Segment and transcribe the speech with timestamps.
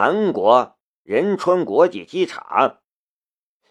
[0.00, 2.78] 韩国仁川国际机场，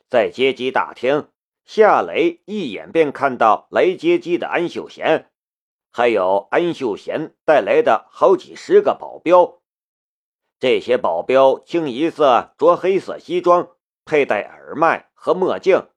[0.09, 1.29] 在接机大厅，
[1.63, 5.32] 夏雷一眼便看到来接机的安秀贤，
[5.90, 9.61] 还有安秀贤带来的好几十个保镖。
[10.59, 13.70] 这些保镖清一色着黑色西装，
[14.04, 15.88] 佩戴耳麦和墨镜，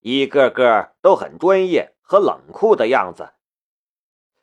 [0.00, 3.34] 一个个都很专业和冷酷的样子。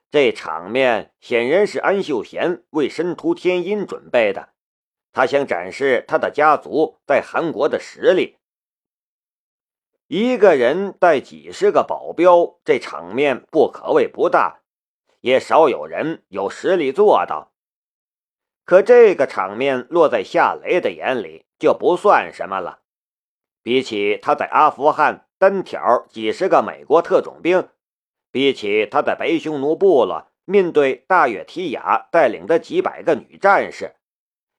[0.10, 4.55] 这场面显然是安秀贤为申屠天音准备的。
[5.16, 8.36] 他想展示他的家族在韩国的实力。
[10.08, 14.60] 一个人带几十个保镖，这场面不可谓不大，
[15.22, 17.54] 也少有人有实力做到。
[18.66, 22.82] 可这个场面落在夏雷的眼里就不算什么了。
[23.64, 27.70] 比起他在阿富汗单挑几十个美国特种兵，
[28.32, 33.95] 比起他在白匈奴部落面对大月提亚带领的几百个女战士。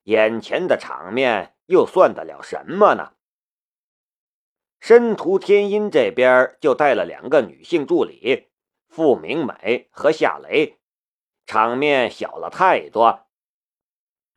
[0.06, 3.15] 眼前的场面又算得了什么呢？
[4.79, 8.46] 申屠天音这边就带了两个女性助理，
[8.88, 10.79] 傅明美和夏雷，
[11.45, 13.26] 场面小了太多。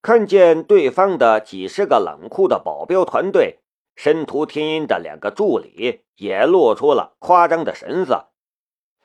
[0.02, 3.60] 看见对方的几十个冷酷的保镖团队，
[3.96, 8.32] 申屠天音的两个助理也露出了夸张的神色，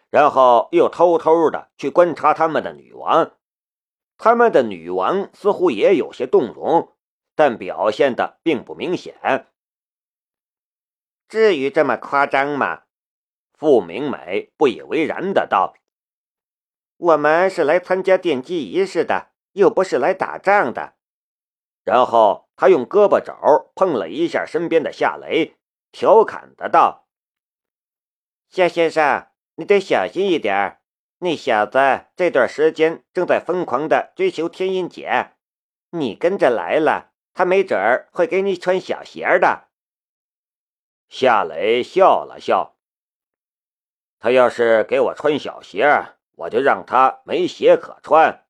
[0.08, 3.32] 然后又偷偷的去观察他们的女王。
[4.16, 6.96] 他们的女王似乎也有些动容，
[7.34, 9.46] 但表现的并不明显。
[11.28, 12.82] 至于这么夸张吗？
[13.52, 15.74] 傅明美不以为然的道
[16.96, 20.94] ：“我们是来参加奠基仪式的，又不是来打仗的。”
[21.82, 25.56] 然后他用胳膊肘碰了一下身边的夏雷，
[25.92, 27.08] 调侃的道
[28.50, 30.80] ：“夏先生，你得小心一点。”
[31.18, 31.78] 那小子
[32.16, 35.32] 这段时间正在疯狂的追求天音姐，
[35.90, 39.68] 你跟着来了，他没准儿会给你穿小鞋的。
[41.08, 42.76] 夏雷笑了笑，
[44.18, 48.46] 他要是给我穿小鞋，我就让他没鞋可穿。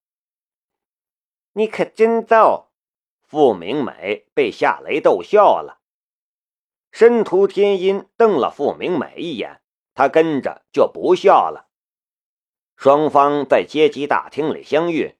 [1.52, 2.70] 你可真逗！
[3.22, 5.80] 傅明美被夏雷逗笑了。
[6.90, 9.60] 申屠天音瞪了傅明美一眼，
[9.94, 11.68] 他跟着就不笑了。
[12.76, 15.16] 双方在接机大厅里相遇，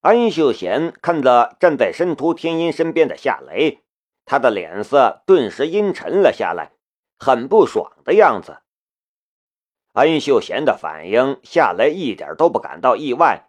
[0.00, 3.82] 安秀贤看着站在申屠天音身边的夏雷，
[4.24, 6.72] 他的脸色顿时阴沉了下来，
[7.18, 8.58] 很不爽的样子。
[9.94, 13.48] 安秀贤的反应，夏雷一点都不感到意外。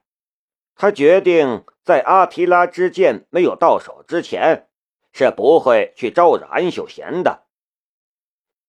[0.76, 4.70] 他决定在阿提拉之剑没有到手之前，
[5.12, 7.44] 是不会去招惹安秀贤的。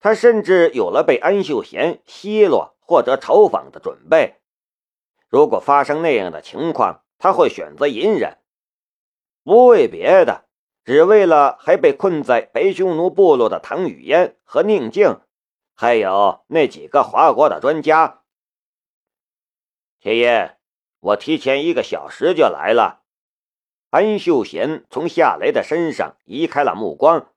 [0.01, 4.40] 他甚至有了被安秀贤奚落或者嘲讽的准备。
[5.31, 8.39] 如果发生那样的情况，他会选择隐忍，
[9.45, 10.47] 不为别的，
[10.85, 15.21] 只为了还被困在白匈奴部落的唐雨嫣和宁静，
[15.77, 18.23] 还有那几个华国的专家。
[20.01, 20.57] 天爷，
[20.99, 23.03] 我提前一个小时就来了。
[23.91, 27.29] 安秀贤从夏雷的身上移开了目光，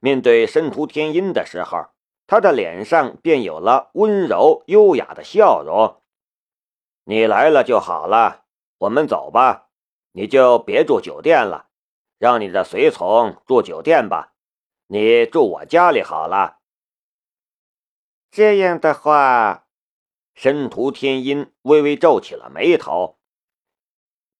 [0.00, 1.86] 面对申屠天音的时候，
[2.26, 6.02] 他的脸上便有了温柔优雅的笑容。
[7.08, 8.44] 你来了就好了，
[8.76, 9.70] 我们走吧。
[10.12, 11.70] 你就别住酒店了，
[12.18, 14.34] 让你的随从住酒店吧。
[14.88, 16.58] 你住我家里好了。
[18.30, 19.68] 这样的话，
[20.34, 23.18] 申屠天音微微皱起了眉头。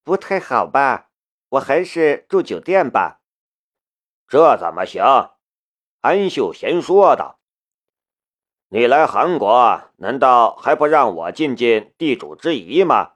[0.04, 1.08] 不太好吧？
[1.48, 3.22] 我还是住酒店吧。
[4.26, 5.02] 这怎么行？
[6.02, 7.37] 安秀贤说道。
[8.70, 13.12] 你来韩国，难道还不让我尽尽地主之谊吗？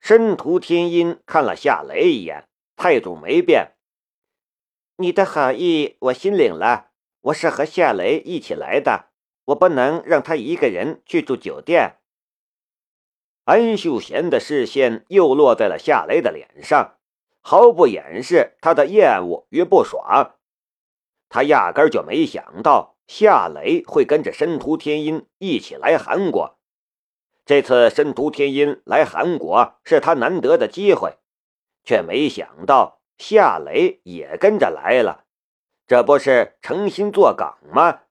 [0.00, 3.76] 申屠天音看了夏雷一眼，态度没变。
[4.96, 6.90] 你的好意我心领了，
[7.20, 9.10] 我是和夏雷一起来的，
[9.44, 12.00] 我不能让他一个人去住酒店。
[13.44, 16.96] 安秀贤的视线又落在了夏雷的脸上，
[17.40, 20.34] 毫不掩饰他的厌恶与不爽。
[21.28, 22.97] 他压根就没想到。
[23.08, 26.58] 夏雷会跟着申屠天音一起来韩国。
[27.46, 31.16] 这次申屠天音来韩国是他难得的机会，
[31.82, 35.24] 却没想到夏雷也跟着来了，
[35.86, 38.02] 这不是诚心作梗吗？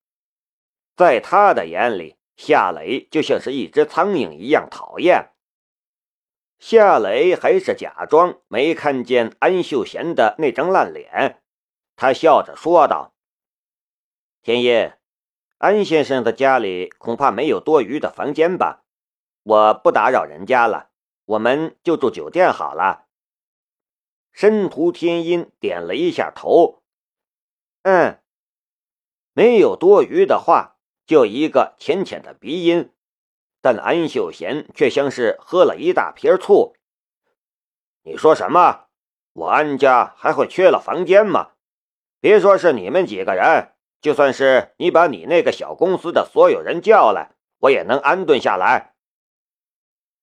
[0.95, 5.29] 在他的眼里，夏雷就像是一只苍蝇一样讨厌。
[6.57, 11.43] 夏雷还是假装没看见安秀贤的那张烂脸，
[11.95, 13.13] 他笑着说道。
[14.47, 14.93] 天音，
[15.57, 18.85] 安先生的家里恐怕没有多余的房间吧？
[19.43, 20.87] 我不打扰人家了，
[21.25, 23.07] 我们就住酒店好了。
[24.31, 26.81] 申屠天音点了一下头，
[27.81, 28.21] 嗯，
[29.33, 32.93] 没有多余的话，就一个浅浅的鼻音。
[33.59, 36.73] 但安秀贤却像是喝了一大瓶醋。
[38.03, 38.85] 你说什么？
[39.33, 41.51] 我安家还会缺了房间吗？
[42.21, 48.93] 别说是你们几个人，就算是你把你那个小公司的所有人叫来，我也能安顿下来。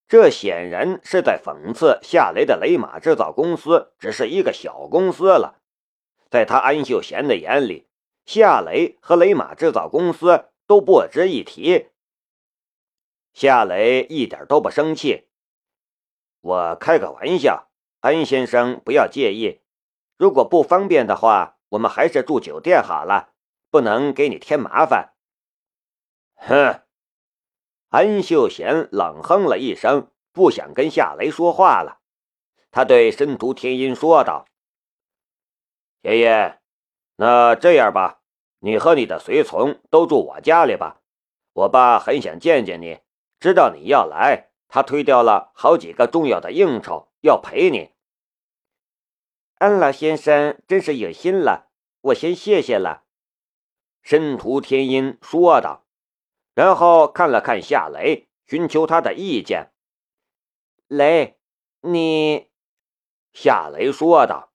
[0.07, 5.61] 这显然是在讽刺夏雷的雷马制造公司只是一个小公司了。
[6.31, 7.89] 在他安秀贤的眼里，
[8.27, 11.89] 夏雷和雷马制造公司都不值一提。
[13.33, 15.27] 夏雷一点都不生气，
[16.41, 17.69] 我开个玩笑，
[18.01, 19.63] 安先生不要介意。
[20.17, 23.34] 如果不方便的话，我们还是住酒店好了，
[23.75, 25.15] 不能给你添麻烦。
[26.37, 26.83] 哼！
[27.89, 31.99] 安秀贤冷哼了一声，不想跟夏雷说话了。
[32.71, 34.47] 他对申屠天音说道
[36.03, 36.61] ：“爷爷，
[37.17, 38.21] 那这样吧，
[38.61, 41.01] 你和你的随从都住我家里吧。
[41.55, 43.01] 我爸很想见见你。”
[43.41, 47.91] 知道你要来，他推掉了好几个重要的应酬，要陪你。
[49.59, 51.71] 安老先生真是有心了，
[52.03, 53.03] 我先谢谢了。”
[54.05, 55.87] 申屠天音说道，
[56.55, 59.73] 然后看了看夏雷，寻求他的意见。
[60.89, 61.39] 雷，
[61.81, 62.51] 你……
[63.33, 64.53] 夏雷说道：“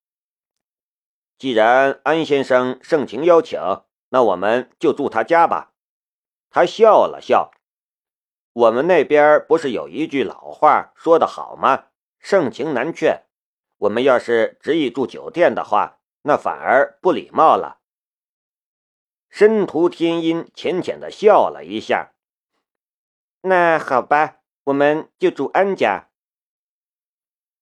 [1.39, 3.59] 既然安先生盛情邀请，
[4.09, 5.73] 那我们就住他家吧。”
[6.51, 7.51] 他笑了笑。
[8.53, 11.87] 我们那边不是有一句老话说的好吗？
[12.19, 13.23] 盛情难却。
[13.77, 17.78] 我们要是执意住酒店的话，那反而不礼貌了。
[19.29, 22.13] 申屠天音浅浅的笑了一下。
[23.41, 26.09] 那好吧，我们就住安家。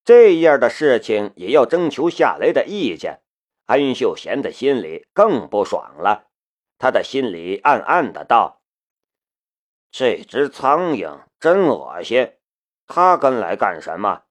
[0.04, 3.22] 这样的事情也要征求夏雷的意见。
[3.66, 6.30] 安秀贤的心里更不爽了，
[6.78, 8.62] 他的心里暗暗的道。
[9.92, 12.32] 这只苍蝇真恶心，
[12.88, 14.24] 他跟来干什么？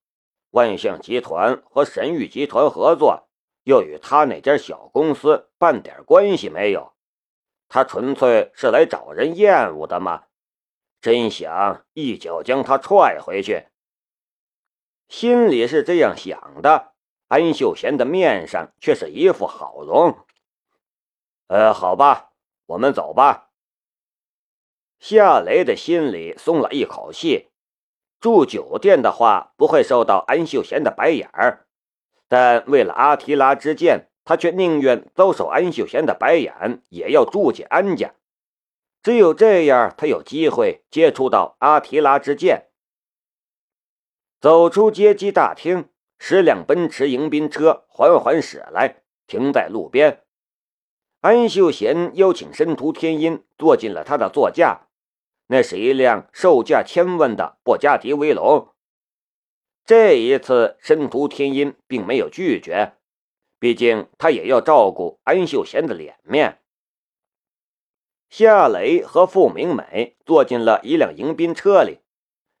[0.49, 3.29] 万象集团和神域集团合作，
[3.63, 6.96] 又与他那家小公司半点关系没有。
[7.69, 10.23] 他纯粹是来找人厌恶的吗？
[10.99, 13.67] 真想一脚将他踹回去。
[15.07, 16.93] 心里是这样想的，
[17.27, 20.17] 安秀贤的面上却是一副好容。
[21.47, 22.31] 呃，好吧，
[22.65, 23.51] 我们走吧。
[24.99, 27.51] 夏雷的心里松了一口气，
[28.19, 31.67] 住酒店的话不会受到安秀贤的白眼儿，
[32.27, 38.13] 但为了阿提拉之剑，他却宁愿遭受安秀贤的白眼，也要住进安家。
[39.01, 42.65] 只有这样，他有机会接触到阿提拉之剑。
[44.41, 45.87] 走出接机大厅，
[46.19, 48.97] 十辆奔驰迎宾车缓缓驶来，
[49.27, 50.23] 停在路边。
[51.21, 54.89] 安秀贤邀请申屠天音坐进了他的座驾。
[55.47, 58.73] 那是一辆售价千万的布加迪威龙。
[59.85, 62.97] 这一次，申屠天音并没有拒绝，
[63.59, 66.61] 毕竟他也要照顾安秀贤的脸面。
[68.29, 71.99] 夏雷和傅明美坐进了一辆迎宾车里，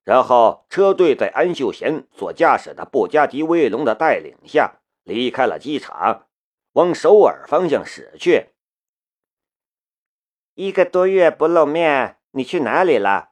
[0.03, 6.27] 然后车队在安秀贤所驾驶的布加迪威龙的带领下离开了机场，
[6.73, 8.47] 往首尔方向驶去。
[10.55, 12.15] 一个多月不露面。
[12.31, 13.31] 你去哪里了？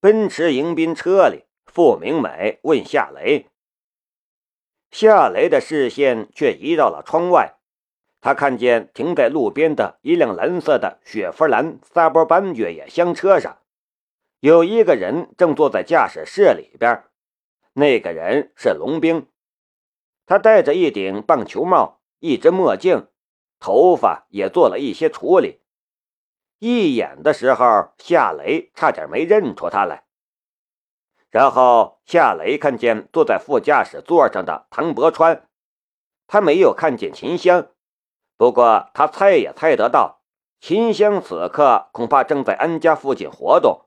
[0.00, 3.49] 奔驰迎宾车里，傅明美问夏雷。
[4.90, 7.54] 夏雷的视线却移到了窗外，
[8.20, 13.58] 他看见停在路边的一辆蓝色的雪佛兰萨博班越野厢车上，
[14.40, 17.04] 有一个人正坐在驾驶室里边。
[17.74, 19.28] 那个人是龙兵，
[20.26, 23.06] 他戴着一顶棒球帽，一只墨镜，
[23.60, 25.60] 头发也做了一些处理。
[26.58, 30.04] 一眼的时候，夏雷差点没认出他来。
[31.30, 35.48] 然后夏雷看见坐在副驾驶座上的唐伯川，
[36.26, 37.68] 他没有看见秦香，
[38.36, 40.22] 不过他猜也猜得到，
[40.60, 43.86] 秦香此刻恐怕正在安家附近活动，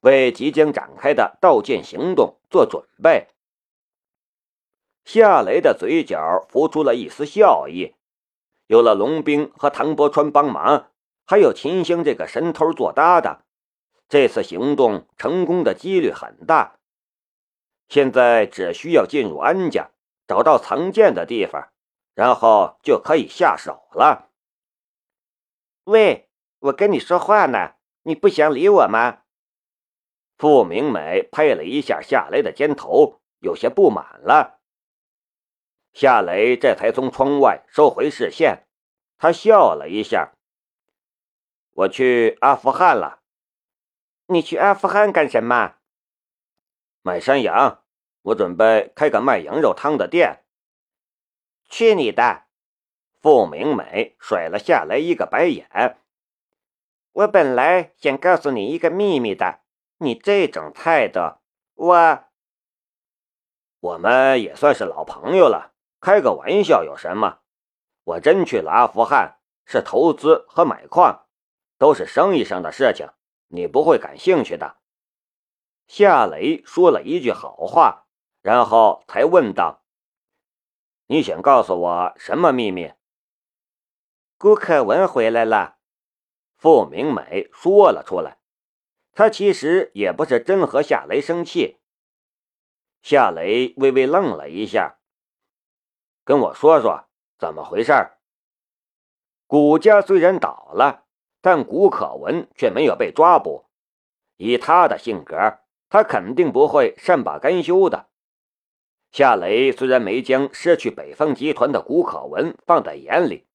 [0.00, 3.28] 为即将展开的盗剑行动做准备。
[5.04, 7.94] 夏雷的嘴角浮出了一丝笑意，
[8.66, 10.88] 有了龙兵和唐伯川帮忙。
[11.24, 13.44] 还有秦香这个神偷做搭档，
[14.12, 16.78] 这次行动成功的几率很大。
[17.88, 19.90] 现在只需要进入安家，
[20.26, 21.72] 找到藏剑的地方，
[22.14, 24.28] 然后就可以下手了。
[25.84, 26.28] 喂，
[26.58, 29.22] 我跟你说话呢，你不想理我吗？
[30.36, 34.60] 傅明美拍了一下夏雷的肩头，有些不满了。
[35.94, 38.66] 夏雷这才从窗外收回视线，
[39.16, 40.34] 他笑了一下
[41.72, 43.20] ：“我去阿富汗了。
[44.32, 45.76] ”“你去阿富汗干什么
[47.02, 47.82] ？”“买山羊，
[48.22, 50.44] 我准备开个卖羊肉汤的店。
[51.68, 52.44] ”“去你的！”
[53.20, 55.98] 傅明美甩了下来一个白眼。
[57.12, 59.60] “我本来想告诉你一个秘密的，
[59.98, 61.38] 你这种态度，
[61.74, 62.24] 我……
[63.80, 65.70] 我们也算是老朋友了。”
[66.02, 67.38] 开个玩笑有什么？
[68.02, 71.26] 我真去了阿富汗，是投资和买矿，
[71.78, 73.08] 都是生意上的事情，
[73.52, 74.78] 你不会感兴趣的。
[75.86, 78.06] 夏雷说了一句好话，
[78.40, 79.84] 然后才问道
[81.06, 82.92] ：“你想告诉我什么秘密？”
[84.38, 85.76] 顾可文回来了，
[86.56, 88.38] 傅明美说了出来。
[89.12, 91.78] 他其实也不是真和夏雷生气。
[93.02, 94.98] 夏雷微微愣了一下。
[96.24, 98.18] 跟我说说怎么回事儿。
[99.46, 101.04] 谷家虽然倒了，
[101.42, 103.66] 但古可文却没有被抓捕。
[104.36, 105.58] 以他的性格，
[105.90, 108.08] 他肯定不会善罢甘休的。
[109.10, 113.46] 夏雷虽然没将失去北方集团的古可文放在眼里，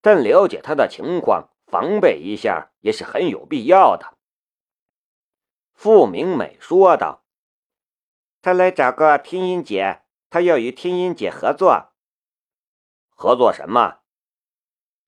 [0.00, 4.16] 但了解他的情况，防备一下也是很有必要的。
[5.74, 7.24] 傅明美说道
[8.40, 11.88] ：“他来找个天音姐，他要与天音姐合作。”
[13.10, 13.98] 合作什么？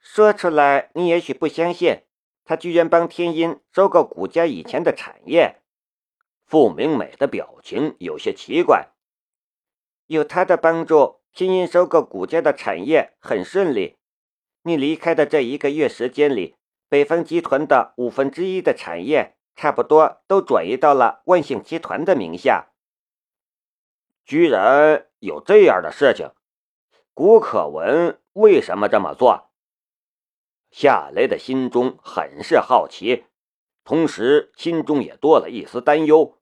[0.01, 2.03] 说出来你也许不相信，
[2.45, 5.63] 他居然帮天音收购谷家以前的产业。
[6.45, 8.91] 傅明美的表情有些奇怪。
[10.07, 13.97] 有他的帮助，天音收购谷家的产业很顺利。
[14.63, 16.57] 你离开的这一个月时间里，
[16.89, 22.69] 北方集团的五分之一的产业差不多都转移到了万兴集团的名下。
[24.27, 26.31] 居然有这样的事情！
[27.15, 29.51] 谷可文为什么这么做？
[30.77, 33.27] 夏雷的心中很是好奇，
[33.85, 36.41] 同时心中也多了一丝担忧。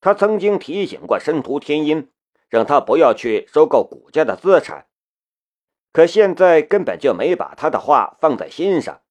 [0.00, 2.10] 他曾经提醒过申屠天音，
[2.48, 4.86] 让他不要去收购谷家的资产，
[5.92, 9.02] 可现在根本就没把他的话放在心上。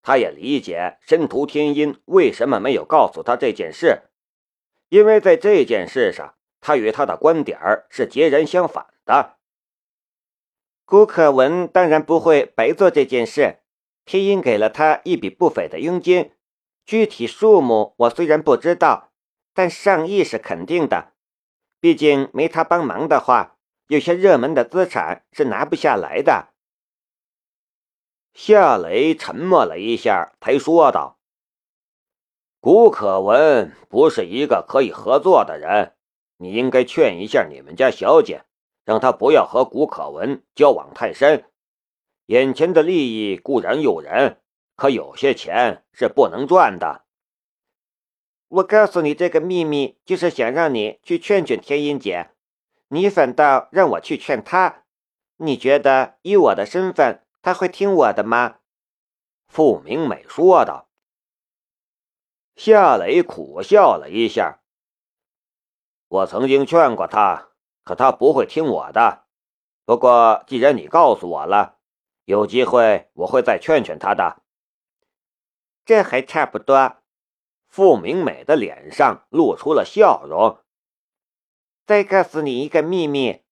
[0.00, 4.02] 他也理解申屠天音为什么没有告诉他这件事，
[4.90, 7.58] 因为在这件事上，他与他的观点
[7.90, 9.38] 是截然相反的。
[10.86, 13.60] 顾可文当然不会白做这件事，
[14.04, 16.32] 拼音给了他一笔不菲的佣金，
[16.84, 19.12] 具体数目我虽然不知道，
[19.54, 21.12] 但上亿是肯定的。
[21.80, 23.56] 毕竟没他帮忙的话，
[23.88, 26.48] 有些热门的资产是拿不下来的。
[28.34, 31.18] 夏雷沉默了一下，才说道
[32.60, 35.94] ：“顾可文不是一个可以合作的人，
[36.38, 38.44] 你应该劝一下你们家小姐。”
[38.84, 41.50] 让他不要和谷可文交往太深，
[42.26, 44.40] 眼前的利益固然诱人，
[44.76, 47.04] 可有些钱是不能赚的。
[48.48, 52.30] 我告诉你这个秘密，就是想让你去劝劝天音姐，
[52.88, 54.84] 你反倒让我去劝她。
[55.38, 58.58] 你觉得以我的身份，她会听我的吗？
[59.48, 60.88] 傅明美说道。
[62.54, 64.60] 夏雷苦笑了一下，
[66.06, 67.53] 我曾经劝过她。
[67.84, 69.26] 可他不会听我的。
[69.84, 71.78] 不过，既然你告诉我了，
[72.24, 74.42] 有机会我会再劝劝他的。
[75.84, 76.96] 这还差不多。
[77.68, 80.58] 傅明美的脸上露出了笑容。
[81.84, 83.42] 再告诉你一个秘密。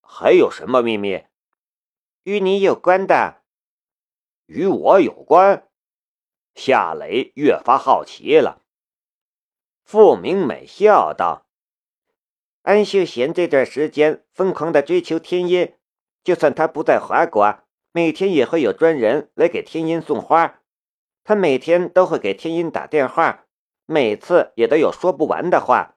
[0.00, 1.24] 还有什么秘密？
[2.22, 3.42] 与你有关的。
[4.46, 5.68] 与我有关？
[6.54, 8.62] 夏雷越发好奇了。
[9.82, 11.43] 傅明美笑道。
[12.64, 15.74] 安秀贤这段时间疯狂的追求天音，
[16.22, 17.58] 就算他不在华国，
[17.92, 20.62] 每天也会有专人来给天音送花。
[21.24, 23.44] 他每天都会给天音打电话，
[23.84, 25.96] 每次也都有说不完的话。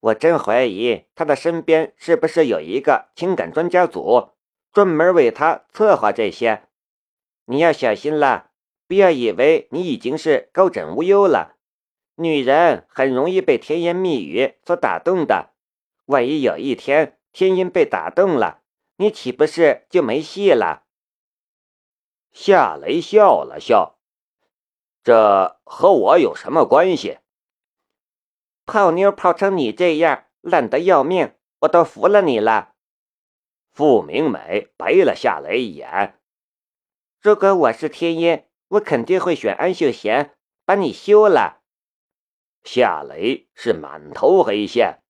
[0.00, 4.30] 我真怀疑他的身边是不是有一个情感专家组，
[4.72, 6.62] 专门为他策划这些。
[7.44, 8.52] 你要小心了，
[8.88, 11.56] 不要以为你已经是高枕无忧了。
[12.16, 15.51] 女人很容易被甜言蜜语所打动的。
[16.06, 18.62] 万一有一天天音被打动了，
[18.96, 20.84] 你岂不是就没戏了？
[22.32, 23.98] 夏雷笑了笑，
[25.04, 27.18] 这和我有什么关系？
[28.64, 32.74] 泡妞泡成你这样，烂得要命，我都服了你了。
[33.70, 36.20] 傅明美白了夏雷一眼。
[37.20, 41.62] 如果我是天音，我肯定会选安秀贤，把你休了。
[42.64, 45.01] 夏雷是满头黑线。